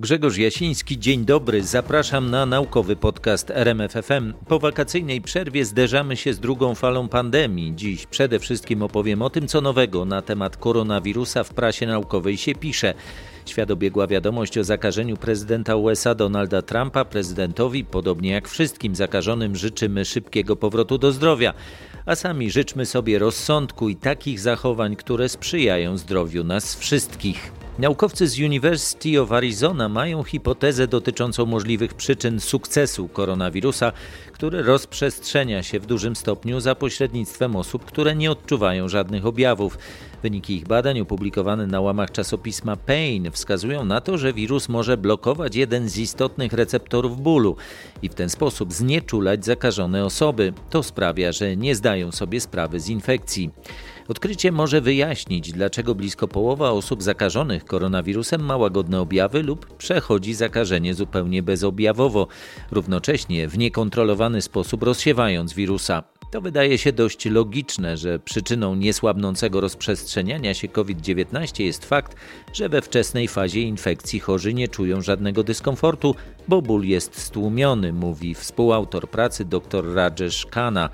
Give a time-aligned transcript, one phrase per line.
[0.00, 1.62] Grzegorz Jasiński, dzień dobry.
[1.62, 4.32] Zapraszam na naukowy podcast RMFFM.
[4.48, 7.72] Po wakacyjnej przerwie zderzamy się z drugą falą pandemii.
[7.76, 12.54] Dziś przede wszystkim opowiem o tym, co nowego na temat koronawirusa w prasie naukowej się
[12.54, 12.94] pisze.
[13.46, 17.04] Świat obiegła wiadomość o zakażeniu prezydenta USA Donalda Trumpa.
[17.04, 21.54] Prezydentowi, podobnie jak wszystkim zakażonym, życzymy szybkiego powrotu do zdrowia.
[22.06, 27.52] A sami życzmy sobie rozsądku i takich zachowań, które sprzyjają zdrowiu nas wszystkich.
[27.80, 33.92] Naukowcy z University of Arizona mają hipotezę dotyczącą możliwych przyczyn sukcesu koronawirusa,
[34.32, 39.78] który rozprzestrzenia się w dużym stopniu za pośrednictwem osób, które nie odczuwają żadnych objawów.
[40.22, 45.56] Wyniki ich badań opublikowane na łamach czasopisma Pain wskazują na to, że wirus może blokować
[45.56, 47.56] jeden z istotnych receptorów bólu
[48.02, 50.52] i w ten sposób znieczulać zakażone osoby.
[50.70, 53.50] To sprawia, że nie zdają sobie sprawy z infekcji.
[54.10, 60.94] Odkrycie może wyjaśnić, dlaczego blisko połowa osób zakażonych koronawirusem ma łagodne objawy lub przechodzi zakażenie
[60.94, 62.26] zupełnie bezobjawowo,
[62.70, 66.02] równocześnie w niekontrolowany sposób rozsiewając wirusa.
[66.30, 72.16] To wydaje się dość logiczne, że przyczyną niesłabnącego rozprzestrzeniania się COVID-19 jest fakt,
[72.52, 76.14] że we wczesnej fazie infekcji chorzy nie czują żadnego dyskomfortu,
[76.48, 80.90] bo ból jest stłumiony, mówi współautor pracy dr Rajesh Khanna.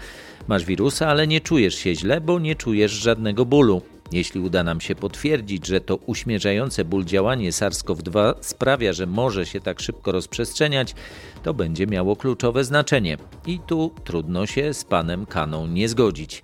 [0.49, 3.83] Masz wirusa, ale nie czujesz się źle, bo nie czujesz żadnego bólu.
[4.13, 9.61] Jeśli uda nam się potwierdzić, że to uśmierzające ból działanie SARS-CoV-2 sprawia, że może się
[9.61, 10.95] tak szybko rozprzestrzeniać,
[11.43, 13.17] to będzie miało kluczowe znaczenie.
[13.47, 16.43] I tu trudno się z panem Kaną nie zgodzić.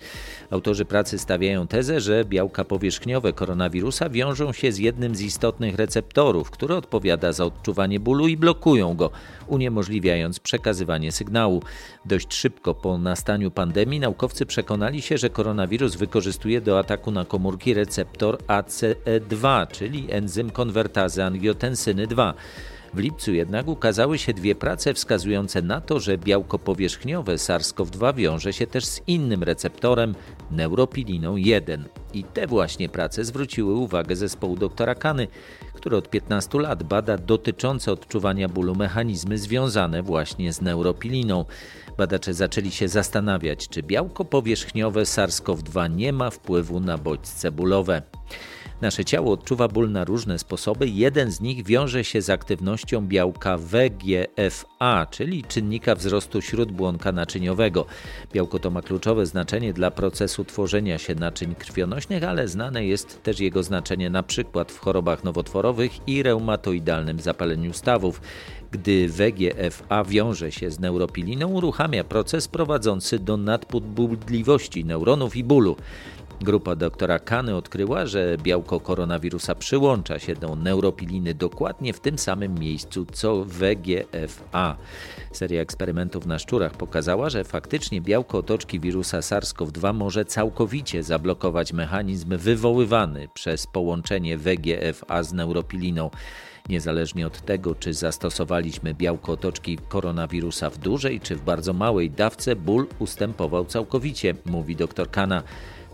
[0.52, 6.50] Autorzy pracy stawiają tezę, że białka powierzchniowe koronawirusa wiążą się z jednym z istotnych receptorów,
[6.50, 9.10] który odpowiada za odczuwanie bólu i blokują go,
[9.46, 11.62] uniemożliwiając przekazywanie sygnału.
[12.04, 17.74] Dość szybko po nastaniu pandemii naukowcy przekonali się, że koronawirus wykorzystuje do ataku na komórki
[17.74, 22.34] receptor ACE2, czyli enzym konwertazy angiotensyny 2.
[22.94, 28.52] W lipcu jednak ukazały się dwie prace wskazujące na to, że białko powierzchniowe SARS-CoV-2 wiąże
[28.52, 30.14] się też z innym receptorem,
[30.50, 31.84] neuropiliną 1.
[32.14, 35.28] I te właśnie prace zwróciły uwagę zespołu doktora Kany,
[35.74, 41.44] który od 15 lat bada dotyczące odczuwania bólu mechanizmy związane właśnie z neuropiliną.
[41.98, 48.02] Badacze zaczęli się zastanawiać, czy białko powierzchniowe SARS-CoV-2 nie ma wpływu na bodźce bólowe.
[48.82, 50.88] Nasze ciało odczuwa ból na różne sposoby.
[50.88, 57.86] Jeden z nich wiąże się z aktywnością białka WGFA, czyli czynnika wzrostu śródbłonka naczyniowego.
[58.32, 63.40] Białko to ma kluczowe znaczenie dla procesu tworzenia się naczyń krwionośnych, ale znane jest też
[63.40, 68.20] jego znaczenie na przykład w chorobach nowotworowych i reumatoidalnym zapaleniu stawów.
[68.70, 75.76] Gdy WGFA wiąże się z neuropiliną, uruchamia proces prowadzący do nadpobudliwości neuronów i bólu.
[76.42, 82.54] Grupa doktora Kany odkryła, że białko koronawirusa przyłącza się do neuropiliny dokładnie w tym samym
[82.54, 84.76] miejscu co WGFA.
[85.32, 92.36] Seria eksperymentów na szczurach pokazała, że faktycznie białko otoczki wirusa SARS-CoV-2 może całkowicie zablokować mechanizm
[92.36, 96.10] wywoływany przez połączenie WGFA z neuropiliną.
[96.68, 102.56] Niezależnie od tego, czy zastosowaliśmy białko otoczki koronawirusa w dużej czy w bardzo małej dawce,
[102.56, 105.42] ból ustępował całkowicie, mówi dr Kana.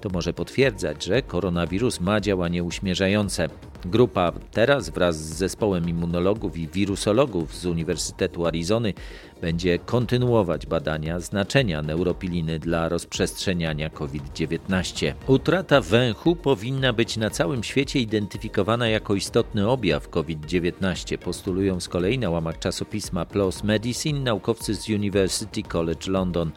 [0.01, 3.49] To może potwierdzać, że koronawirus ma działanie uśmierzające.
[3.85, 8.95] Grupa teraz wraz z zespołem immunologów i wirusologów z Uniwersytetu Arizony
[9.41, 15.13] będzie kontynuować badania znaczenia neuropiliny dla rozprzestrzeniania COVID-19.
[15.27, 22.19] Utrata węchu powinna być na całym świecie identyfikowana jako istotny objaw COVID-19, postulują z kolei
[22.19, 26.51] na łamach czasopisma PLOS Medicine naukowcy z University College London.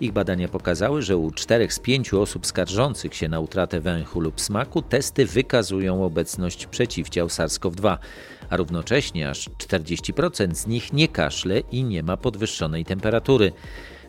[0.00, 4.40] Ich badania pokazały, że u 4 z 5 osób skarżących się na utratę węchu lub
[4.40, 7.96] smaku testy wykazują obecność przeciwciał SARS-CoV-2,
[8.50, 13.52] a równocześnie aż 40% z nich nie kaszle i nie ma podwyższonej temperatury.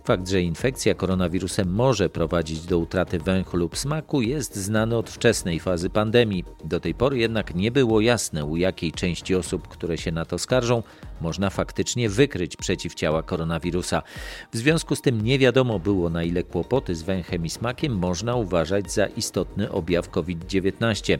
[0.05, 5.59] Fakt, że infekcja koronawirusem może prowadzić do utraty węchu lub smaku jest znany od wczesnej
[5.59, 6.43] fazy pandemii.
[6.63, 10.37] Do tej pory jednak nie było jasne, u jakiej części osób, które się na to
[10.37, 10.83] skarżą,
[11.21, 14.01] można faktycznie wykryć przeciwciała koronawirusa.
[14.53, 18.35] W związku z tym nie wiadomo było, na ile kłopoty z węchem i smakiem można
[18.35, 21.19] uważać za istotny objaw COVID-19.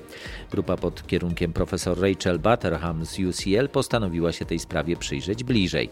[0.52, 5.90] Grupa pod kierunkiem profesor Rachel Butterham z UCL postanowiła się tej sprawie przyjrzeć bliżej.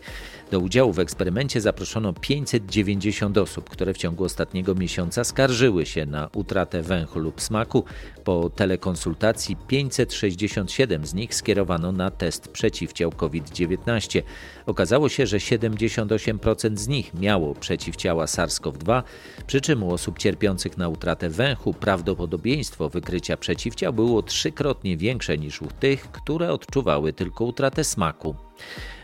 [0.51, 6.29] Do udziału w eksperymencie zaproszono 590 osób, które w ciągu ostatniego miesiąca skarżyły się na
[6.33, 7.83] utratę węchu lub smaku.
[8.23, 13.92] Po telekonsultacji 567 z nich skierowano na test przeciwciał COVID-19.
[13.93, 14.21] COVID-19.
[14.65, 19.03] Okazało się, że 78% z nich miało przeciwciała SARS-CoV-2,
[19.47, 25.61] przy czym u osób cierpiących na utratę węchu prawdopodobieństwo wykrycia przeciwciał było trzykrotnie większe niż
[25.61, 28.35] u tych, które odczuwały tylko utratę smaku.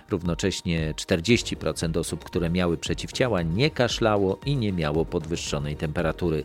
[0.09, 6.43] Równocześnie 40% osób, które miały przeciwciała, nie kaszlało i nie miało podwyższonej temperatury.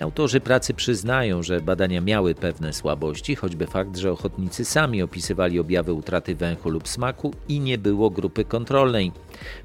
[0.00, 5.92] Autorzy pracy przyznają, że badania miały pewne słabości, choćby fakt, że ochotnicy sami opisywali objawy
[5.92, 9.12] utraty węchu lub smaku i nie było grupy kontrolnej.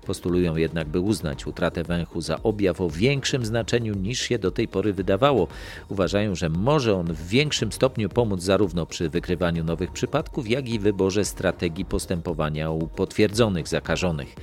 [0.05, 4.67] Postulują jednak, by uznać utratę węchu za objaw o większym znaczeniu niż się do tej
[4.67, 5.47] pory wydawało.
[5.89, 10.79] Uważają, że może on w większym stopniu pomóc zarówno przy wykrywaniu nowych przypadków, jak i
[10.79, 14.35] wyborze strategii postępowania u potwierdzonych zakażonych.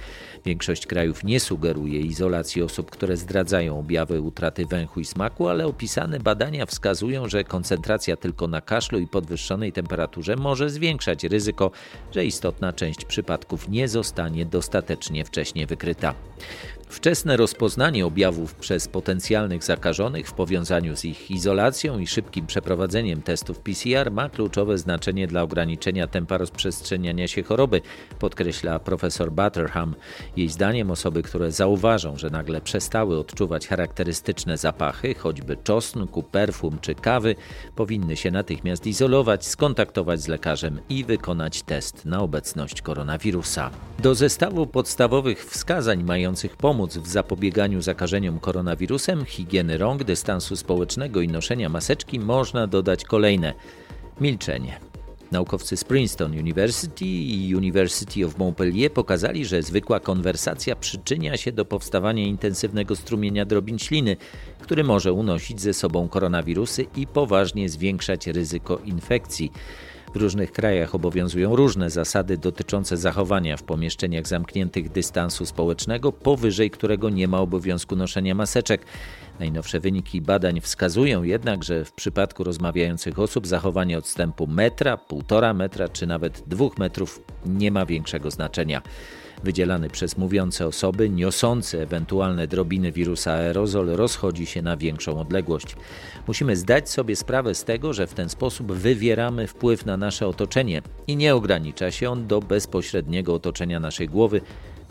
[0.45, 6.21] Większość krajów nie sugeruje izolacji osób, które zdradzają objawy utraty węchu i smaku, ale opisane
[6.21, 11.71] badania wskazują, że koncentracja tylko na kaszlu i podwyższonej temperaturze może zwiększać ryzyko,
[12.15, 16.15] że istotna część przypadków nie zostanie dostatecznie wcześnie wykryta.
[16.91, 23.59] Wczesne rozpoznanie objawów przez potencjalnych zakażonych w powiązaniu z ich izolacją i szybkim przeprowadzeniem testów
[23.59, 27.81] PCR ma kluczowe znaczenie dla ograniczenia tempa rozprzestrzeniania się choroby,
[28.19, 29.95] podkreśla profesor Butterham.
[30.37, 36.95] Jej zdaniem osoby, które zauważą, że nagle przestały odczuwać charakterystyczne zapachy, choćby czosnku, perfum czy
[36.95, 37.35] kawy,
[37.77, 43.71] powinny się natychmiast izolować, skontaktować z lekarzem i wykonać test na obecność koronawirusa.
[43.99, 51.21] Do zestawu podstawowych wskazań mających pomóc pomóc w zapobieganiu zakażeniom koronawirusem, higieny rąk, dystansu społecznego
[51.21, 53.55] i noszenia maseczki można dodać kolejne:
[54.21, 54.81] milczenie.
[55.31, 61.65] Naukowcy z Princeton University i University of Montpellier pokazali, że zwykła konwersacja przyczynia się do
[61.65, 64.17] powstawania intensywnego strumienia drobin śliny,
[64.61, 69.53] który może unosić ze sobą koronawirusy i poważnie zwiększać ryzyko infekcji.
[70.15, 77.11] W różnych krajach obowiązują różne zasady dotyczące zachowania w pomieszczeniach zamkniętych dystansu społecznego, powyżej którego
[77.11, 78.85] nie ma obowiązku noszenia maseczek.
[79.41, 85.89] Najnowsze wyniki badań wskazują jednak, że w przypadku rozmawiających osób zachowanie odstępu metra, półtora metra
[85.89, 88.83] czy nawet dwóch metrów nie ma większego znaczenia.
[89.45, 95.77] Wydzielany przez mówiące osoby, niosący ewentualne drobiny wirusa aerozol rozchodzi się na większą odległość.
[96.27, 100.83] Musimy zdać sobie sprawę z tego, że w ten sposób wywieramy wpływ na nasze otoczenie
[101.07, 104.41] i nie ogranicza się on do bezpośredniego otoczenia naszej głowy,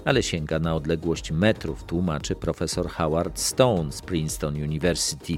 [0.05, 5.37] ale sięga na odległość metrów, tłumaczy profesor Howard Stone z Princeton University.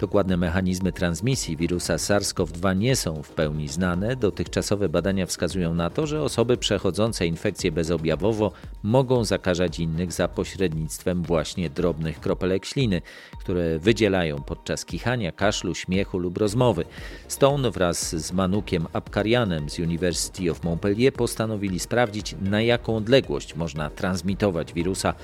[0.00, 4.16] Dokładne mechanizmy transmisji wirusa SARS-CoV-2 nie są w pełni znane.
[4.16, 8.52] Dotychczasowe badania wskazują na to, że osoby przechodzące infekcję bezobjawowo
[8.82, 13.02] mogą zakażać innych za pośrednictwem właśnie drobnych kropelek śliny,
[13.40, 16.84] które wydzielają podczas kichania, kaszlu, śmiechu lub rozmowy.
[17.28, 23.79] Stone wraz z Manukiem Abkarianem z University of Montpellier postanowili sprawdzić, na jaką odległość można
[23.88, 25.14] transmitować wirusa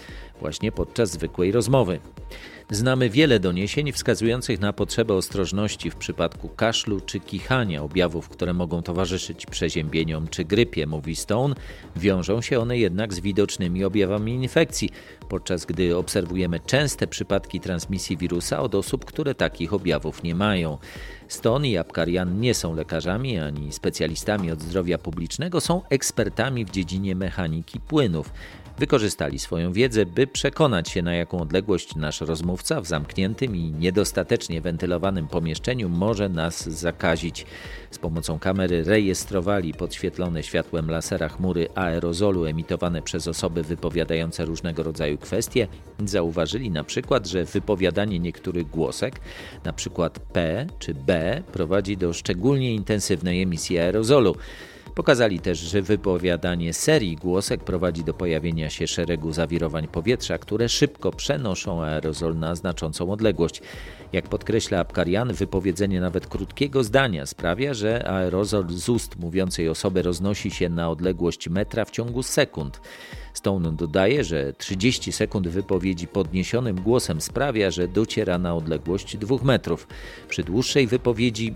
[0.40, 2.00] właśnie podczas zwykłej rozmowy.
[2.70, 8.82] Znamy wiele doniesień wskazujących na potrzebę ostrożności w przypadku kaszlu czy kichania, objawów, które mogą
[8.82, 11.54] towarzyszyć przeziębieniom czy grypie, mówi Stone.
[11.96, 14.90] Wiążą się one jednak z widocznymi objawami infekcji,
[15.28, 20.78] podczas gdy obserwujemy częste przypadki transmisji wirusa od osób, które takich objawów nie mają.
[21.28, 27.14] Stone i Apkarian nie są lekarzami ani specjalistami od zdrowia publicznego, są ekspertami w dziedzinie
[27.14, 28.32] mechaniki płynów
[28.78, 34.60] wykorzystali swoją wiedzę, by przekonać się, na jaką odległość nasz rozmówca w zamkniętym i niedostatecznie
[34.60, 37.46] wentylowanym pomieszczeniu może nas zakazić.
[37.90, 45.18] Z pomocą kamery rejestrowali podświetlone światłem lasera chmury aerozolu emitowane przez osoby wypowiadające różnego rodzaju
[45.18, 45.68] kwestie.
[46.04, 49.20] Zauważyli na przykład, że wypowiadanie niektórych głosek,
[49.64, 54.36] na przykład P czy B, prowadzi do szczególnie intensywnej emisji aerozolu.
[54.96, 61.10] Pokazali też, że wypowiadanie serii głosek prowadzi do pojawienia się szeregu zawirowań powietrza, które szybko
[61.10, 63.62] przenoszą aerozol na znaczącą odległość.
[64.12, 70.50] Jak podkreśla Abkarian, wypowiedzenie nawet krótkiego zdania sprawia, że aerozol z ust mówiącej osoby roznosi
[70.50, 72.80] się na odległość metra w ciągu sekund.
[73.34, 79.88] Stone dodaje, że 30 sekund wypowiedzi podniesionym głosem sprawia, że dociera na odległość 2 metrów.
[80.28, 81.54] Przy dłuższej wypowiedzi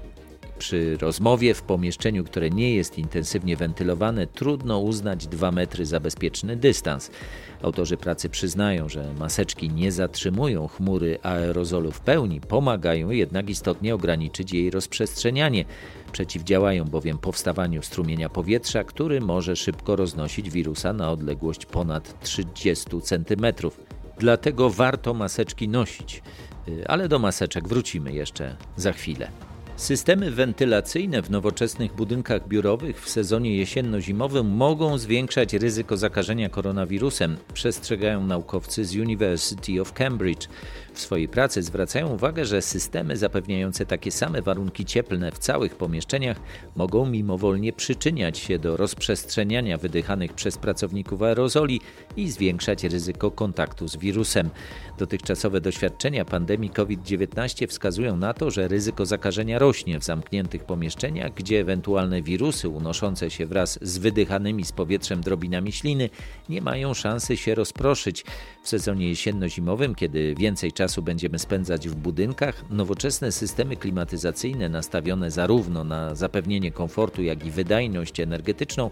[0.61, 6.57] przy rozmowie w pomieszczeniu, które nie jest intensywnie wentylowane, trudno uznać 2 metry za bezpieczny
[6.57, 7.11] dystans.
[7.63, 14.53] Autorzy pracy przyznają, że maseczki nie zatrzymują chmury aerozolu w pełni, pomagają jednak istotnie ograniczyć
[14.53, 15.65] jej rozprzestrzenianie.
[16.13, 23.47] Przeciwdziałają bowiem powstawaniu strumienia powietrza, który może szybko roznosić wirusa na odległość ponad 30 cm.
[24.19, 26.23] Dlatego warto maseczki nosić.
[26.69, 29.50] Y, ale do maseczek wrócimy jeszcze za chwilę.
[29.81, 38.27] Systemy wentylacyjne w nowoczesnych budynkach biurowych w sezonie jesienno-zimowym mogą zwiększać ryzyko zakażenia koronawirusem, przestrzegają
[38.27, 40.49] naukowcy z University of Cambridge.
[41.01, 46.41] Swojej pracy zwracają uwagę, że systemy zapewniające takie same warunki cieplne w całych pomieszczeniach
[46.77, 51.81] mogą mimowolnie przyczyniać się do rozprzestrzeniania wydychanych przez pracowników aerozoli
[52.17, 54.51] i zwiększać ryzyko kontaktu z wirusem.
[54.99, 61.61] Dotychczasowe doświadczenia pandemii COVID-19 wskazują na to, że ryzyko zakażenia rośnie w zamkniętych pomieszczeniach, gdzie
[61.61, 66.11] ewentualne wirusy unoszące się wraz z wydychanymi z powietrzem drobinami śliny
[66.49, 68.25] nie mają szansy się rozproszyć.
[68.63, 75.85] W sezonie jesienno-zimowym, kiedy więcej czasu będziemy spędzać w budynkach, nowoczesne systemy klimatyzacyjne nastawione zarówno
[75.85, 78.91] na zapewnienie komfortu, jak i wydajność energetyczną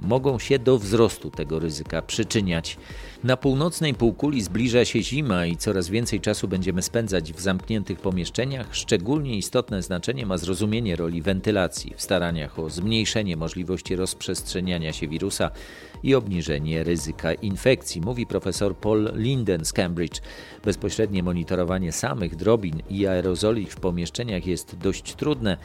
[0.00, 2.76] mogą się do wzrostu tego ryzyka przyczyniać.
[3.24, 8.68] Na północnej półkuli zbliża się zima i coraz więcej czasu będziemy spędzać w zamkniętych pomieszczeniach.
[8.72, 15.50] Szczególnie istotne znaczenie ma zrozumienie roli wentylacji w staraniach o zmniejszenie możliwości rozprzestrzeniania się wirusa
[16.02, 20.20] i obniżenie ryzyka infekcji, mówi profesor Paul Linden z Cambridge.
[20.64, 25.56] Bezpośrednie monitorowanie samych drobin i aerozoli w pomieszczeniach jest dość trudne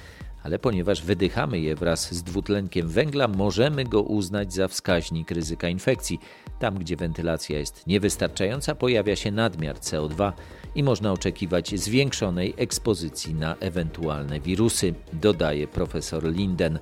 [0.43, 6.19] ale ponieważ wydychamy je wraz z dwutlenkiem węgla, możemy go uznać za wskaźnik ryzyka infekcji.
[6.59, 10.31] Tam, gdzie wentylacja jest niewystarczająca, pojawia się nadmiar CO2
[10.75, 16.79] i można oczekiwać zwiększonej ekspozycji na ewentualne wirusy, dodaje profesor Linden.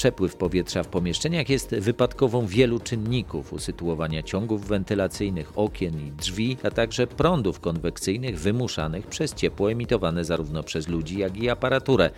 [0.00, 6.70] Przepływ powietrza w pomieszczeniach jest wypadkową wielu czynników usytuowania ciągów wentylacyjnych, okien i drzwi, a
[6.70, 12.10] także prądów konwekcyjnych wymuszanych przez ciepło emitowane zarówno przez ludzi, jak i aparaturę.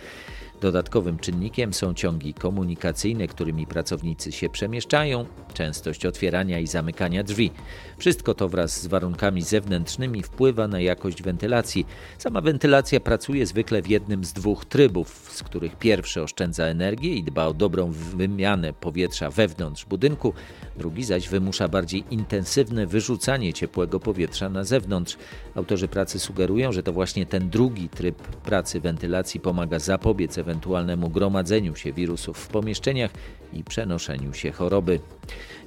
[0.63, 7.51] Dodatkowym czynnikiem są ciągi komunikacyjne, którymi pracownicy się przemieszczają, częstość otwierania i zamykania drzwi.
[7.97, 11.85] Wszystko to wraz z warunkami zewnętrznymi wpływa na jakość wentylacji.
[12.17, 17.23] Sama wentylacja pracuje zwykle w jednym z dwóch trybów, z których pierwszy oszczędza energię i
[17.23, 20.33] dba o dobrą wymianę powietrza wewnątrz budynku,
[20.77, 25.17] drugi zaś wymusza bardziej intensywne wyrzucanie ciepłego powietrza na zewnątrz.
[25.55, 31.75] Autorzy pracy sugerują, że to właśnie ten drugi tryb pracy wentylacji pomaga zapobiec ewentualnemu gromadzeniu
[31.75, 33.11] się wirusów w pomieszczeniach
[33.53, 34.99] i przenoszeniu się choroby.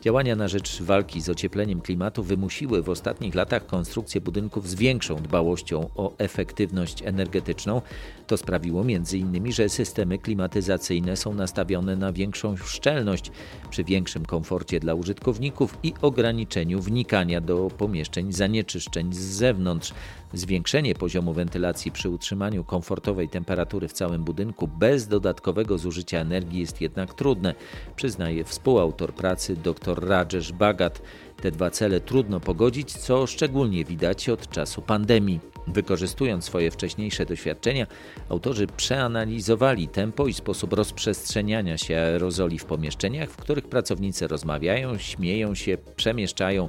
[0.02, 5.16] Działania na rzecz walki z ociepleniem klimatu wymusiły w ostatnich latach konstrukcję budynków z większą
[5.16, 7.82] dbałością o efektywność energetyczną.
[8.26, 13.30] To sprawiło m.in., że systemy klimatyzacyjne są nastawione na większą szczelność,
[13.70, 19.92] przy większym komforcie dla użytkowników i ograniczeniu wnikania do pomieszczeń zanieczyszczeń z zewnątrz.
[20.32, 26.80] Zwiększenie poziomu wentylacji przy utrzymaniu komfortowej temperatury w całym budynku bez dodatkowego zużycia energii jest
[26.80, 27.54] jednak trudne,
[27.96, 31.02] przyznaje współautor pracy dr Rajesh Bagat.
[31.42, 35.55] Te dwa cele trudno pogodzić, co szczególnie widać od czasu pandemii.
[35.66, 37.86] Wykorzystując swoje wcześniejsze doświadczenia,
[38.28, 45.54] autorzy przeanalizowali tempo i sposób rozprzestrzeniania się aerozoli w pomieszczeniach, w których pracownicy rozmawiają, śmieją
[45.54, 46.68] się, przemieszczają,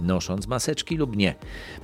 [0.00, 1.34] nosząc maseczki lub nie.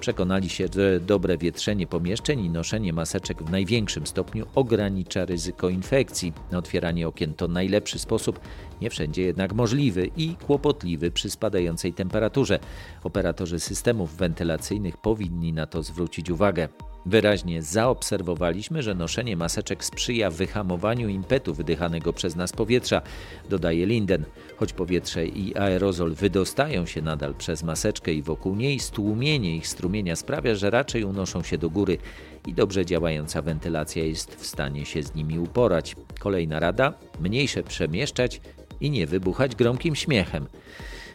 [0.00, 6.32] Przekonali się, że dobre wietrzenie pomieszczeń i noszenie maseczek w największym stopniu ogranicza ryzyko infekcji.
[6.52, 8.40] Otwieranie okien to najlepszy sposób,
[8.80, 12.58] nie wszędzie jednak możliwy i kłopotliwy przy spadającej temperaturze.
[13.04, 16.68] Operatorzy systemów wentylacyjnych powinni na to zwrócić uwagę.
[17.06, 23.02] Wyraźnie zaobserwowaliśmy, że noszenie maseczek sprzyja wyhamowaniu impetu wydychanego przez nas powietrza,
[23.50, 24.24] dodaje Linden.
[24.56, 30.16] Choć powietrze i aerozol wydostają się nadal przez maseczkę i wokół niej, stłumienie ich strumienia
[30.16, 31.98] sprawia, że raczej unoszą się do góry
[32.46, 35.96] i dobrze działająca wentylacja jest w stanie się z nimi uporać.
[36.20, 38.40] Kolejna rada: mniejsze przemieszczać
[38.80, 40.46] i nie wybuchać gromkim śmiechem.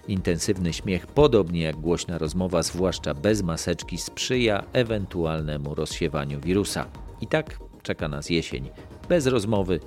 [0.07, 6.85] Intensywny śmiech, podobnie jak głośna rozmowa, zwłaszcza bez maseczki, sprzyja ewentualnemu rozsiewaniu wirusa.
[7.21, 8.69] I tak czeka nas jesień,
[9.09, 9.79] bez rozmowy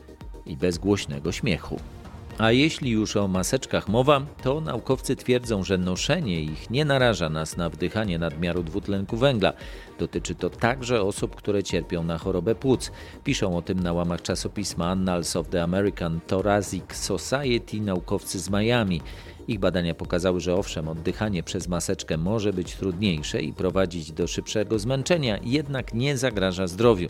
[0.47, 1.81] i bez głośnego śmiechu.
[2.39, 7.57] A jeśli już o maseczkach mowa, to naukowcy twierdzą, że noszenie ich nie naraża nas
[7.57, 9.53] na wdychanie nadmiaru dwutlenku węgla.
[9.99, 12.93] Dotyczy to także osób, które cierpią na chorobę płuc.
[13.25, 19.01] Piszą o tym na łamach czasopisma Annals of the American Thoracic Society naukowcy z Miami.
[19.49, 24.79] Ich badania pokazały, że owszem, oddychanie przez maseczkę może być trudniejsze i prowadzić do szybszego
[24.79, 27.09] zmęczenia, jednak nie zagraża zdrowiu.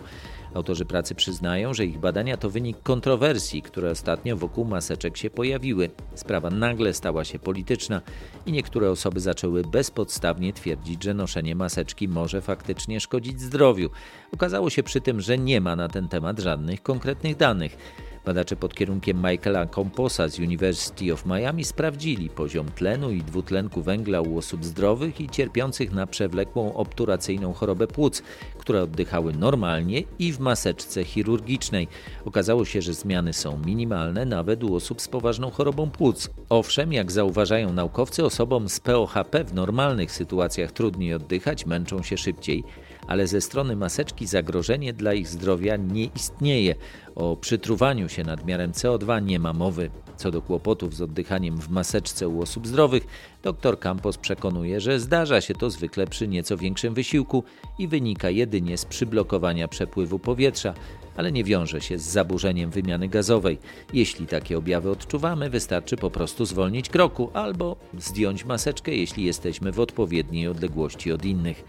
[0.55, 5.91] Autorzy pracy przyznają, że ich badania to wynik kontrowersji, które ostatnio wokół maseczek się pojawiły.
[6.15, 8.03] Sprawa nagle stała się polityczna
[8.47, 13.91] i niektóre osoby zaczęły bezpodstawnie twierdzić, że noszenie maseczki może faktycznie szkodzić zdrowiu.
[14.33, 17.77] Okazało się przy tym, że nie ma na ten temat żadnych konkretnych danych.
[18.25, 24.21] Badacze pod kierunkiem Michaela Composa z University of Miami sprawdzili, poziom tlenu i dwutlenku węgla
[24.21, 28.23] u osób zdrowych i cierpiących na przewlekłą obturacyjną chorobę płuc,
[28.59, 31.89] które oddychały normalnie i w maseczce chirurgicznej.
[32.25, 36.31] Okazało się, że zmiany są minimalne nawet u osób z poważną chorobą płuc.
[36.49, 42.65] Owszem, jak zauważają naukowcy, osobom z POHP w normalnych sytuacjach trudniej oddychać, męczą się szybciej
[43.07, 46.75] ale ze strony maseczki zagrożenie dla ich zdrowia nie istnieje.
[47.15, 49.91] O przytruwaniu się nadmiarem CO2 nie ma mowy.
[50.17, 53.07] Co do kłopotów z oddychaniem w maseczce u osób zdrowych,
[53.43, 57.45] dr Campos przekonuje, że zdarza się to zwykle przy nieco większym wysiłku
[57.79, 60.75] i wynika jedynie z przyblokowania przepływu powietrza,
[61.17, 63.59] ale nie wiąże się z zaburzeniem wymiany gazowej.
[63.93, 69.81] Jeśli takie objawy odczuwamy, wystarczy po prostu zwolnić kroku albo zdjąć maseczkę, jeśli jesteśmy w
[69.81, 71.65] odpowiedniej odległości od innych.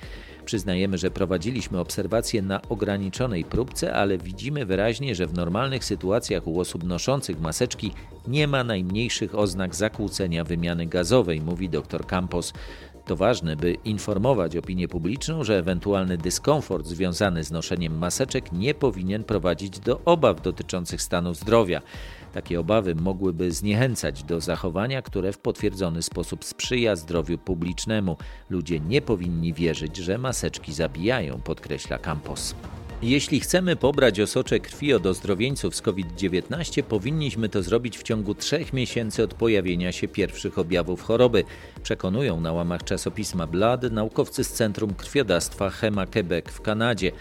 [0.45, 6.59] Przyznajemy, że prowadziliśmy obserwacje na ograniczonej próbce, ale widzimy wyraźnie, że w normalnych sytuacjach u
[6.59, 7.91] osób noszących maseczki
[8.27, 12.53] nie ma najmniejszych oznak zakłócenia wymiany gazowej, mówi dr Campos.
[13.05, 19.24] To ważne, by informować opinię publiczną, że ewentualny dyskomfort związany z noszeniem maseczek nie powinien
[19.24, 21.81] prowadzić do obaw dotyczących stanu zdrowia.
[22.33, 28.17] Takie obawy mogłyby zniechęcać do zachowania, które w potwierdzony sposób sprzyja zdrowiu publicznemu.
[28.50, 32.55] Ludzie nie powinni wierzyć, że maseczki zabijają, podkreśla Campos.
[33.05, 38.74] Jeśli chcemy pobrać osocze krwi od ozdrowieńców z COVID-19, powinniśmy to zrobić w ciągu trzech
[38.74, 41.43] miesięcy od pojawienia się pierwszych objawów choroby,
[41.83, 47.12] przekonują na łamach czasopisma Blood naukowcy z Centrum Krwiodawstwa Hema Quebec w Kanadzie.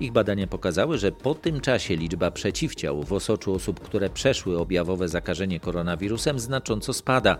[0.00, 5.08] Ich badania pokazały, że po tym czasie liczba przeciwciał w osoczu osób, które przeszły objawowe
[5.08, 7.38] zakażenie koronawirusem, znacząco spada.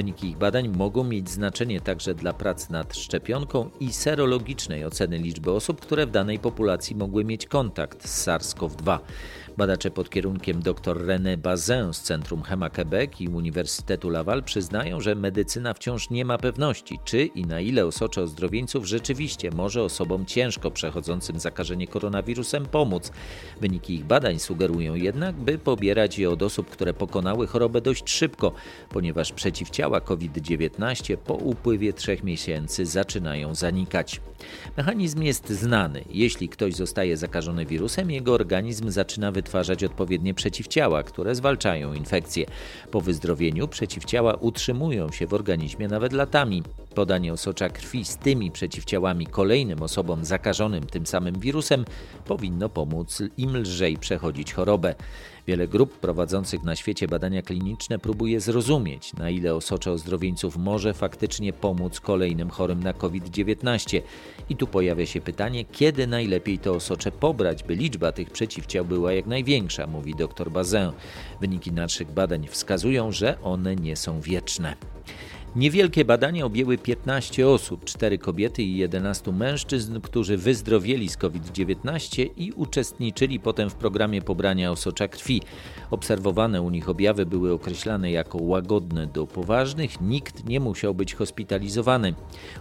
[0.00, 5.52] Wyniki ich badań mogą mieć znaczenie także dla prac nad szczepionką i serologicznej oceny liczby
[5.52, 8.98] osób, które w danej populacji mogły mieć kontakt z SARS-CoV-2.
[9.60, 15.14] Badacze pod kierunkiem dr René Bazin z Centrum Hema Quebec i Uniwersytetu Laval przyznają, że
[15.14, 20.70] medycyna wciąż nie ma pewności, czy i na ile osocze ozdrowieńców rzeczywiście może osobom ciężko
[20.70, 23.12] przechodzącym zakażenie koronawirusem pomóc.
[23.60, 28.52] Wyniki ich badań sugerują jednak, by pobierać je od osób, które pokonały chorobę dość szybko,
[28.88, 34.20] ponieważ przeciwciała COVID-19 po upływie trzech miesięcy zaczynają zanikać.
[34.76, 36.04] Mechanizm jest znany.
[36.10, 39.49] Jeśli ktoś zostaje zakażony wirusem, jego organizm zaczyna wytwarzać
[39.86, 42.46] odpowiednie przeciwciała, które zwalczają infekcję.
[42.90, 46.62] Po wyzdrowieniu przeciwciała utrzymują się w organizmie nawet latami.
[46.94, 51.84] Podanie osocza krwi z tymi przeciwciałami kolejnym osobom zakażonym tym samym wirusem
[52.24, 54.94] powinno pomóc im lżej przechodzić chorobę.
[55.46, 61.52] Wiele grup prowadzących na świecie badania kliniczne próbuje zrozumieć, na ile osocze ozdrowieńców może faktycznie
[61.52, 64.02] pomóc kolejnym chorym na COVID-19.
[64.48, 69.12] I tu pojawia się pytanie, kiedy najlepiej to osocze pobrać, by liczba tych przeciwciał była
[69.12, 70.92] jak największa, mówi dr Bazin.
[71.40, 74.76] Wyniki naszych badań wskazują, że one nie są wieczne.
[75.56, 82.52] Niewielkie badania objęły 15 osób, 4 kobiety i 11 mężczyzn, którzy wyzdrowieli z COVID-19 i
[82.52, 85.42] uczestniczyli potem w programie pobrania osocza krwi.
[85.90, 92.14] Obserwowane u nich objawy były określane jako łagodne do poważnych, nikt nie musiał być hospitalizowany.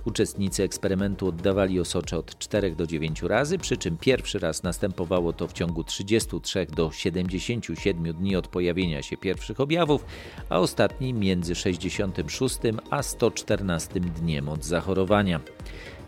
[0.05, 5.47] Uczestnicy eksperymentu oddawali osocze od 4 do 9 razy, przy czym pierwszy raz następowało to
[5.47, 10.05] w ciągu 33 do 77 dni od pojawienia się pierwszych objawów,
[10.49, 15.39] a ostatni między 66 a 114 dniem od zachorowania.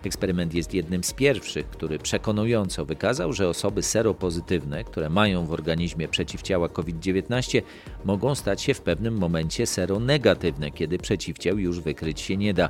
[0.06, 6.08] Eksperyment jest jednym z pierwszych, który przekonująco wykazał, że osoby seropozytywne, które mają w organizmie
[6.08, 7.62] przeciwciała COVID-19,
[8.06, 12.70] mogą stać się w pewnym momencie seronegatywne, kiedy przeciwciał już wykryć się nie da.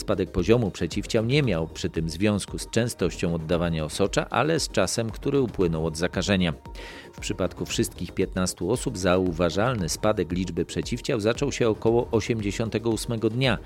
[0.00, 5.10] Spadek poziomu przeciwciał nie miał przy tym związku z częstością oddawania osocza, ale z czasem,
[5.10, 6.52] który upłynął od zakażenia.
[7.12, 13.58] W przypadku wszystkich 15 osób zauważalny spadek liczby przeciwciał zaczął się około 88 dnia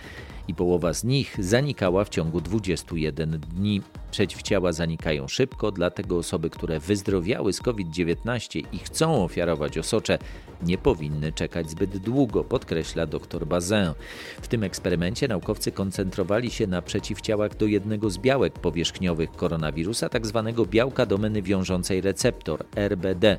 [0.49, 3.83] i połowa z nich zanikała w ciągu 21 dni.
[4.11, 10.19] Przeciwciała zanikają szybko, dlatego osoby, które wyzdrowiały z COVID-19 i chcą ofiarować osocze,
[10.63, 13.93] nie powinny czekać zbyt długo, podkreśla dr Bazin.
[14.43, 20.53] W tym eksperymencie naukowcy koncentrowali się na przeciwciałach do jednego z białek powierzchniowych koronawirusa, tzw.
[20.57, 23.39] Tak białka domeny wiążącej receptor RBD.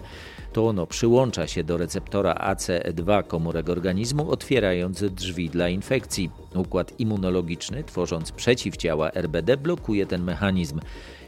[0.53, 6.29] To ono przyłącza się do receptora ACE2 komórek organizmu, otwierając drzwi dla infekcji.
[6.55, 10.79] Układ immunologiczny, tworząc przeciwciała RBD, blokuje ten mechanizm.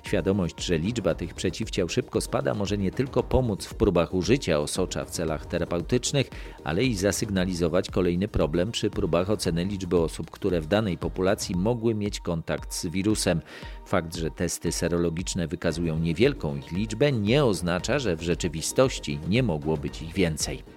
[0.07, 5.05] Świadomość, że liczba tych przeciwciał szybko spada, może nie tylko pomóc w próbach użycia osocza
[5.05, 6.29] w celach terapeutycznych,
[6.63, 11.95] ale i zasygnalizować kolejny problem przy próbach oceny liczby osób, które w danej populacji mogły
[11.95, 13.41] mieć kontakt z wirusem.
[13.85, 19.77] Fakt, że testy serologiczne wykazują niewielką ich liczbę, nie oznacza, że w rzeczywistości nie mogło
[19.77, 20.76] być ich więcej.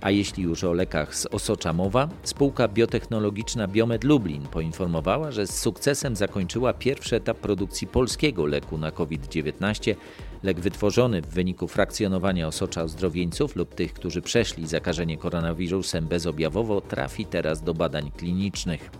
[0.00, 5.60] A jeśli już o lekach z osocza mowa, spółka biotechnologiczna Biomed Lublin poinformowała, że z
[5.60, 9.94] sukcesem zakończyła pierwszy etap produkcji polskiego leku na COVID-19.
[10.42, 17.26] Lek wytworzony w wyniku frakcjonowania osocza ozdrowieńców lub tych, którzy przeszli zakażenie koronawirusem bezobjawowo, trafi
[17.26, 18.90] teraz do badań klinicznych.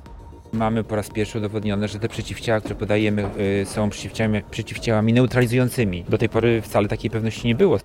[0.52, 3.30] Mamy po raz pierwszy udowodnione, że te przeciwciała, które podajemy,
[3.62, 6.04] y, są przeciwciałami, przeciwciałami neutralizującymi.
[6.08, 7.78] Do tej pory wcale takiej pewności nie było.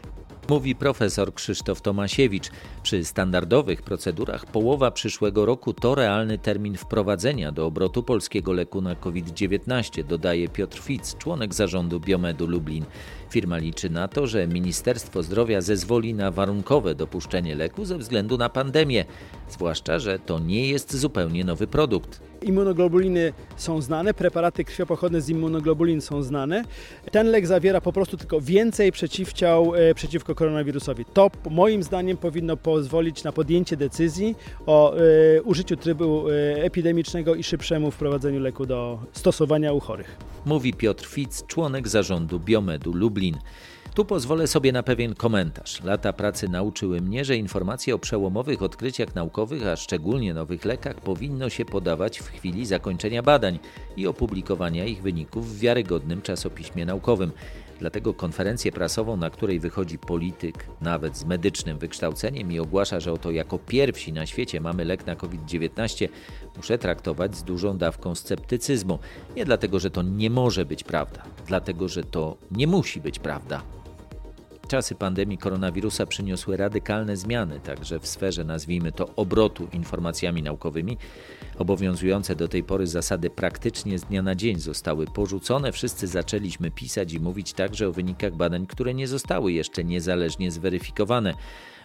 [0.49, 2.49] Mówi profesor Krzysztof Tomasiewicz.
[2.83, 8.95] Przy standardowych procedurach połowa przyszłego roku to realny termin wprowadzenia do obrotu polskiego leku na
[8.95, 12.85] COVID-19, dodaje Piotr Fitz, członek zarządu Biomedu Lublin.
[13.33, 18.49] Firma liczy na to, że Ministerstwo Zdrowia zezwoli na warunkowe dopuszczenie leku ze względu na
[18.49, 19.05] pandemię,
[19.49, 22.21] zwłaszcza, że to nie jest zupełnie nowy produkt.
[22.41, 26.63] Immunoglobuliny są znane, preparaty krwiopochodne z immunoglobulin są znane.
[27.11, 31.05] Ten lek zawiera po prostu tylko więcej przeciwciał e, przeciwko koronawirusowi.
[31.05, 37.43] To moim zdaniem powinno pozwolić na podjęcie decyzji o e, użyciu trybu e, epidemicznego i
[37.43, 40.17] szybszemu wprowadzeniu leku do stosowania u chorych.
[40.45, 43.22] Mówi Piotr Fitz, członek zarządu Biomedu Lublin.
[43.93, 45.83] Tu pozwolę sobie na pewien komentarz.
[45.83, 51.49] Lata pracy nauczyły mnie, że informacje o przełomowych odkryciach naukowych, a szczególnie nowych lekach, powinno
[51.49, 53.59] się podawać w chwili zakończenia badań
[53.97, 57.31] i opublikowania ich wyników w wiarygodnym czasopiśmie naukowym.
[57.79, 63.31] Dlatego konferencję prasową, na której wychodzi polityk, nawet z medycznym wykształceniem i ogłasza, że oto
[63.31, 66.07] jako pierwsi na świecie mamy lek na COVID-19,
[66.57, 68.99] muszę traktować z dużą dawką sceptycyzmu.
[69.35, 73.61] Nie dlatego, że to nie może być prawda, dlatego, że to nie musi być prawda.
[74.67, 80.97] Czasy pandemii koronawirusa przyniosły radykalne zmiany, także w sferze, nazwijmy to, obrotu informacjami naukowymi.
[81.57, 85.71] Obowiązujące do tej pory zasady praktycznie z dnia na dzień zostały porzucone.
[85.71, 91.33] Wszyscy zaczęliśmy pisać i mówić także o wynikach badań, które nie zostały jeszcze niezależnie zweryfikowane.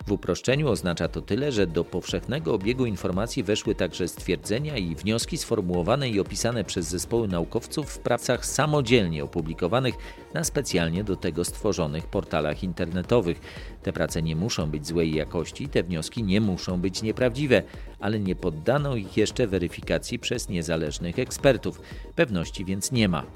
[0.07, 5.39] W uproszczeniu oznacza to tyle, że do powszechnego obiegu informacji weszły także stwierdzenia i wnioski
[5.39, 9.95] sformułowane i opisane przez zespoły naukowców w pracach samodzielnie opublikowanych
[10.35, 13.41] na specjalnie do tego stworzonych portalach internetowych.
[13.83, 17.63] Te prace nie muszą być złej jakości, te wnioski nie muszą być nieprawdziwe,
[18.01, 21.81] ale nie poddano ich jeszcze weryfikacji przez niezależnych ekspertów.
[22.15, 23.27] Pewności więc nie ma.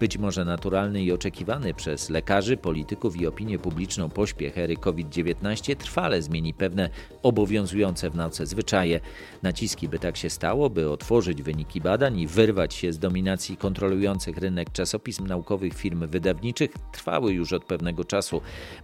[0.00, 6.22] Być może naturalny i oczekiwany przez lekarzy, polityków i opinię publiczną pośpiech ery COVID-19 trwale
[6.22, 6.90] zmieni pewne
[7.22, 9.00] obowiązujące w nauce zwyczaje.
[9.42, 14.38] Naciski, by tak się stało, by otworzyć wyniki badań i wyrwać się z dominacji kontrolujących
[14.38, 18.40] rynek czasopism naukowych firm wydawniczych, trwały już od pewnego czasu.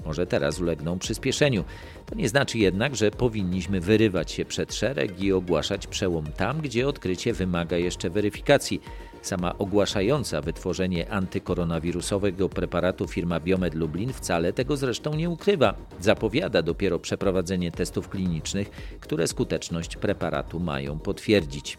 [0.07, 1.65] Może teraz ulegną przyspieszeniu.
[2.07, 6.89] To nie znaczy jednak, że powinniśmy wyrywać się przed szereg i ogłaszać przełom tam, gdzie
[6.89, 8.81] odkrycie wymaga jeszcze weryfikacji.
[9.23, 15.75] Sama ogłaszająca wytworzenie antykoronawirusowego preparatu firma Biomed Lublin wcale tego zresztą nie ukrywa.
[16.01, 21.79] Zapowiada dopiero przeprowadzenie testów klinicznych, które skuteczność preparatu mają potwierdzić.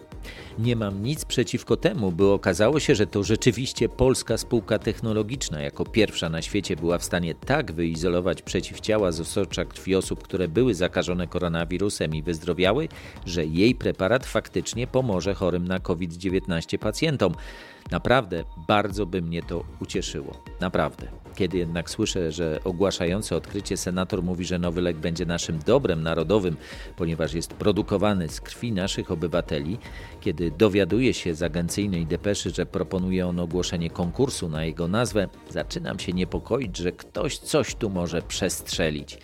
[0.60, 5.86] Nie mam nic przeciwko temu, by okazało się, że to rzeczywiście polska spółka technologiczna jako
[5.86, 10.74] pierwsza na świecie była w stanie tak wyizolować przeciwciała z osocza krwi osób, które były
[10.74, 12.88] zakażone koronawirusem i wyzdrowiały,
[13.26, 17.34] że jej preparat faktycznie pomoże chorym na COVID-19 pacjentom.
[17.92, 20.44] Naprawdę bardzo by mnie to ucieszyło.
[20.60, 21.21] Naprawdę.
[21.36, 26.58] Kiedy jednak słyszę, że ogłaszający odkrycie senator mówi, że nowy lek będzie naszym dobrem narodowym,
[26.98, 29.78] ponieważ jest produkowany z krwi naszych obywateli,
[30.22, 36.00] kiedy dowiaduję się z agencyjnej depeszy, że proponuje on ogłoszenie konkursu na jego nazwę, zaczynam
[36.00, 39.18] się niepokoić, że ktoś coś tu może przestrzelić.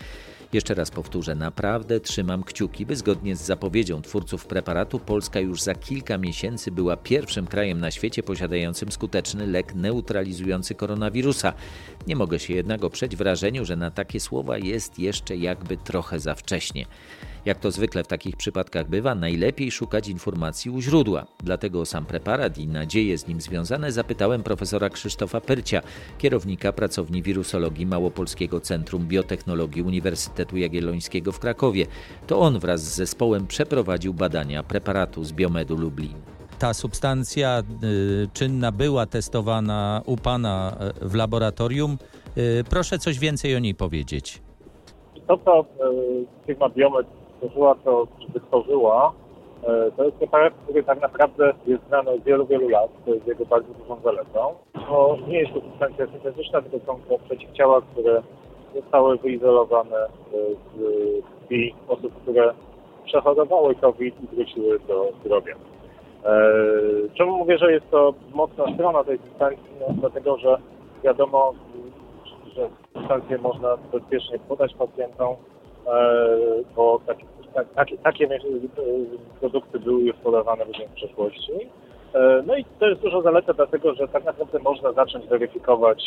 [0.54, 5.76] Jeszcze raz powtórzę, naprawdę trzymam kciuki, by zgodnie z zapowiedzią twórców preparatu Polska już za
[5.76, 11.54] kilka miesięcy była pierwszym krajem na świecie posiadającym skuteczny lek neutralizujący koronawirusa.
[12.08, 16.36] Nie mogę się jednak oprzeć wrażeniu, że na takie słowa jest jeszcze jakby trochę za
[16.36, 16.86] wcześnie.
[17.48, 21.26] Jak to zwykle w takich przypadkach bywa, najlepiej szukać informacji u źródła.
[21.44, 25.82] Dlatego o sam preparat i nadzieje z nim związane zapytałem profesora Krzysztofa Pyrcia,
[26.18, 31.86] kierownika pracowni wirusologii Małopolskiego Centrum Biotechnologii Uniwersytetu Jagiellońskiego w Krakowie.
[32.28, 36.14] To on wraz z zespołem przeprowadził badania preparatu z Biomedu Lublin
[36.60, 41.98] ta substancja y, czynna była testowana u Pana y, w laboratorium.
[42.38, 44.42] Y, proszę coś więcej o niej powiedzieć.
[45.28, 45.66] To, co
[46.48, 47.08] firma Biomed
[47.38, 49.14] stworzyła, to wytworzyła,
[49.64, 52.90] e, to jest preparat, który tak naprawdę jest znany od wielu, wielu lat.
[53.06, 54.54] To jest jego bardzo dużą zaletą.
[54.74, 58.22] To nie jest to substancja syntetyczna, tylko są to przeciwciała, które
[58.76, 60.10] zostały wyizolowane e,
[60.76, 60.80] z
[61.42, 62.54] krwi osób, które
[63.06, 65.56] przechorowały COVID i wróciły do zdrowia.
[66.26, 66.40] E,
[67.18, 69.74] czemu mówię, że jest to mocna strona tej substancji?
[69.80, 70.58] No, dlatego, że
[71.04, 71.54] wiadomo,
[72.56, 75.36] że substancję można bezpiecznie podać pacjentom,
[76.76, 78.40] bo takich tak, takie, takie
[79.40, 81.52] produkty były już podawane w przeszłości.
[82.48, 86.04] No i to jest dużo zaleta, dlatego że tak naprawdę można zacząć weryfikować,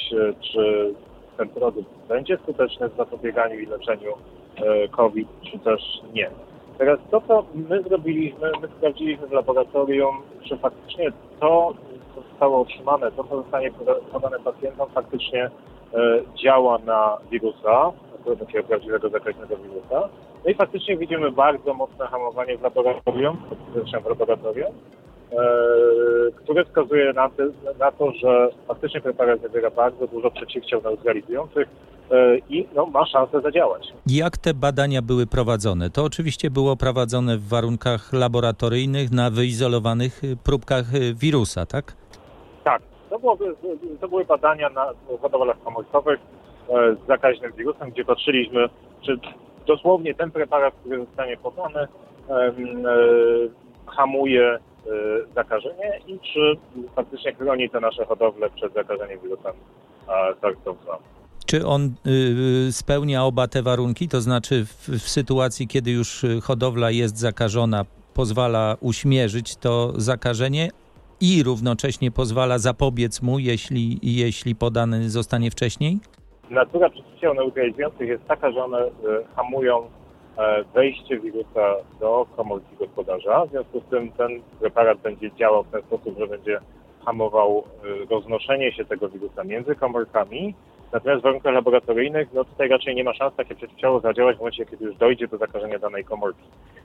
[0.53, 0.95] czy
[1.37, 4.13] ten produkt będzie skuteczny w zapobieganiu i leczeniu
[4.91, 5.81] COVID, czy też
[6.13, 6.31] nie.
[6.79, 11.75] Teraz to, co my zrobiliśmy, my sprawdziliśmy w laboratorium, czy faktycznie to,
[12.15, 13.71] co zostało otrzymane, to, co zostanie
[14.13, 15.51] podane pacjentom, faktycznie e,
[16.45, 17.93] działa na wirusa,
[18.27, 20.09] na takiego prawdziwego zakaźnego wirusa.
[20.45, 23.37] No i faktycznie widzimy bardzo mocne hamowanie w laboratorium,
[24.05, 24.73] w laboratorium,
[25.33, 25.37] e,
[26.37, 27.31] które wskazuje na,
[27.79, 31.69] na to, że faktycznie preparat zawiera bardzo dużo przeciwciał neutralizujących,
[32.11, 33.93] E, i no, ma szansę zadziałać.
[34.07, 35.91] Jak te badania były prowadzone?
[35.91, 41.97] To oczywiście było prowadzone w warunkach laboratoryjnych na wyizolowanych y, próbkach wirusa, tak?
[42.65, 42.83] Tak.
[43.11, 43.39] To, było,
[44.01, 44.87] to były badania na
[45.23, 46.40] hodowlach komórkowych e,
[47.05, 48.69] z zakaźnym wirusem, gdzie patrzyliśmy,
[49.03, 49.19] czy
[49.67, 52.53] dosłownie ten preparat, który zostanie podany, e,
[53.87, 54.59] hamuje
[55.35, 56.57] zakażenie i czy
[56.97, 59.53] faktycznie chroni te nasze hodowle przed zakażeniem wirusem
[60.43, 60.97] SARS-CoV-2.
[61.47, 61.95] Czy on
[62.69, 64.09] y, spełnia oba te warunki?
[64.09, 70.71] To znaczy, w, w, sytuacji, kiedy już hodowla jest zakażona, pozwala uśmierzyć to zakażenie
[71.21, 75.99] i równocześnie pozwala zapobiec mu, jeśli, jeśli podany zostanie wcześniej?
[76.51, 78.91] Natura przeciwciał neutralizujących jest taka, że one y,
[79.37, 79.91] hamują
[80.39, 83.47] e, wejście wirusa do komórki gospodarza.
[83.47, 86.61] W związku z tym ten preparat będzie działał w ten sposób, że będzie
[87.05, 87.65] hamował
[88.03, 90.55] y, roznoszenie się tego wirusa między komórkami
[90.93, 94.67] Natomiast w warunkach laboratoryjnych, no tutaj raczej nie ma szans takie przeciwciało zadziałać w momencie,
[94.67, 96.43] kiedy już dojdzie do zakażenia danej komórki.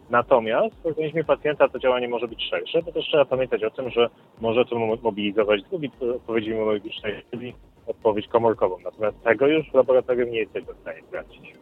[0.09, 3.89] Natomiast w organizmie pacjenta to działanie może być szersze, bo też trzeba pamiętać o tym,
[3.89, 4.09] że
[4.41, 7.53] może to mobilizować drugi odpowiedź immunologicznej, czyli
[7.87, 8.77] odpowiedź komórkową.
[8.83, 11.53] Natomiast tego już w laboratorium nie jesteśmy w stanie sprawdzić.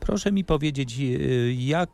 [0.00, 1.88] Proszę mi powiedzieć, y, jak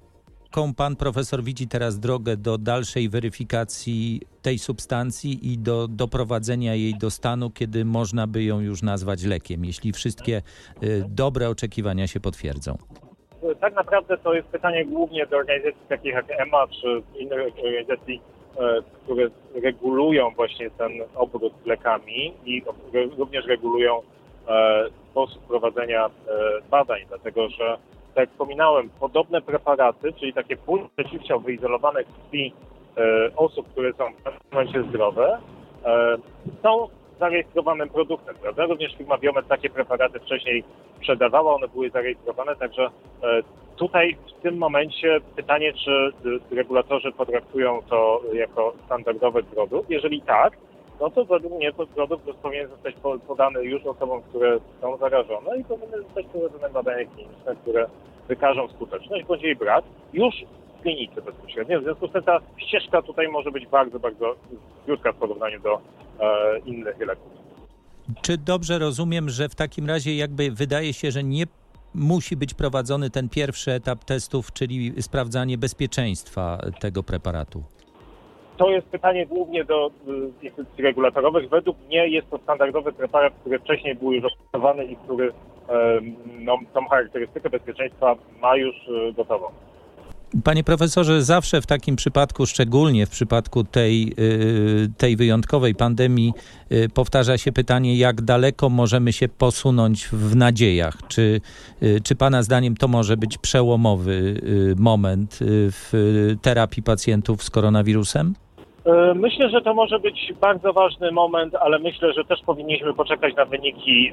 [0.57, 6.95] jaką pan profesor widzi teraz drogę do dalszej weryfikacji tej substancji i do doprowadzenia jej
[6.95, 10.43] do stanu, kiedy można by ją już nazwać lekiem, jeśli wszystkie
[10.83, 12.79] y, dobre oczekiwania się potwierdzą?
[13.61, 18.21] Tak naprawdę to jest pytanie głównie do organizacji takich jak EMA czy innych organizacji,
[19.03, 19.29] które
[19.63, 22.63] regulują właśnie ten obrót lekami i
[23.19, 24.03] również regulują
[24.49, 26.11] e, sposób prowadzenia e,
[26.71, 27.79] badań, dlatego że
[28.15, 32.53] tak jak wspominałem, podobne preparaty, czyli takie pól przeciwciał wyizolowane krwi
[32.97, 35.39] e, osób, które są w tym momencie zdrowe,
[35.85, 36.17] e,
[36.63, 36.89] są
[37.21, 38.67] zarejestrowanym produktem, prawda?
[38.67, 40.65] Również firma Biomed takie preparaty wcześniej
[40.97, 42.83] sprzedawała, one były zarejestrowane, także
[43.23, 43.43] e,
[43.77, 46.13] tutaj w tym momencie pytanie, czy
[46.51, 49.91] regulatorzy potraktują to jako standardowy produkt.
[49.91, 50.57] Jeżeli tak,
[51.01, 52.95] no to według mnie to produkt powinien zostać
[53.27, 57.87] podany już osobom, które są zarażone i powinny zostać prowadzone badania kliniczne, które
[58.29, 60.35] wykażą skuteczność bądź jej brak już
[60.79, 61.81] w klinice bezpośrednio.
[61.81, 64.35] W związku z tym ta ścieżka tutaj może być bardzo, bardzo
[64.85, 65.81] krótka w porównaniu do e,
[66.65, 67.33] innych leków.
[68.23, 71.45] Czy dobrze rozumiem, że w takim razie jakby wydaje się, że nie
[71.95, 77.63] musi być prowadzony ten pierwszy etap testów, czyli sprawdzanie bezpieczeństwa tego preparatu?
[78.57, 79.91] To jest pytanie głównie do
[80.43, 81.49] instytucji regulatorowych.
[81.49, 85.33] Według mnie jest to standardowy preparat, który wcześniej był już opłacowany i który
[86.39, 89.47] no, tą charakterystykę bezpieczeństwa ma już y, gotową.
[90.45, 96.33] Panie profesorze, zawsze w takim przypadku, szczególnie w przypadku tej, y, tej wyjątkowej pandemii,
[96.95, 100.99] powtarza się pytanie, jak daleko możemy się posunąć w nadziejach?
[101.09, 101.41] Czy,
[102.05, 104.41] czy Pana zdaniem to może być przełomowy
[104.77, 105.93] moment w
[106.43, 108.35] terapii pacjentów z koronawirusem?
[109.15, 113.45] Myślę, że to może być bardzo ważny moment, ale myślę, że też powinniśmy poczekać na
[113.45, 114.13] wyniki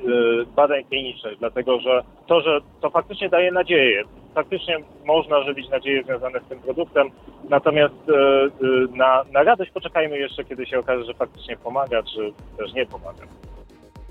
[0.55, 4.03] badań klinicznych, dlatego że to, że to faktycznie daje nadzieję.
[4.39, 7.09] Faktycznie można żywić nadzieje związane z tym produktem,
[7.49, 8.49] natomiast e,
[8.97, 13.23] na, na radość poczekajmy jeszcze, kiedy się okaże, że faktycznie pomaga, czy też nie pomaga.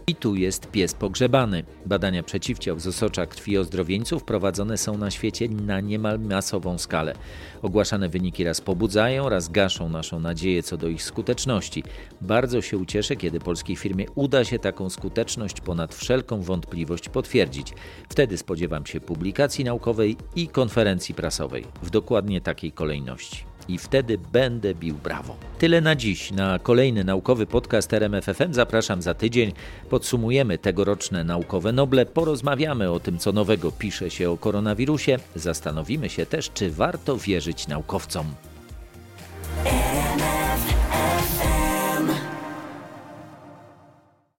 [0.09, 1.65] I tu jest pies pogrzebany.
[1.87, 7.15] Badania przeciwciał z osocza krwi ozdrowieńców prowadzone są na świecie na niemal masową skalę.
[7.63, 11.85] Ogłaszane wyniki raz pobudzają, raz gaszą naszą nadzieję co do ich skuteczności.
[12.21, 17.75] Bardzo się ucieszę, kiedy polskiej firmie uda się taką skuteczność ponad wszelką wątpliwość potwierdzić.
[18.09, 24.75] Wtedy spodziewam się publikacji naukowej i konferencji prasowej w dokładnie takiej kolejności i wtedy będę
[24.75, 25.37] bił brawo.
[25.59, 26.31] Tyle na dziś.
[26.31, 29.53] Na kolejny naukowy podcast RMFFM zapraszam za tydzień.
[29.91, 36.27] Podsumujemy tegoroczne naukowe Noble, porozmawiamy o tym, co nowego pisze się o koronawirusie, zastanowimy się
[36.27, 38.27] też, czy warto wierzyć naukowcom.